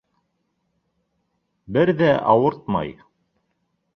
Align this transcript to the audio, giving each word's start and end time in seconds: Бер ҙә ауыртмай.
Бер 1.77 1.93
ҙә 2.01 2.09
ауыртмай. 2.35 2.93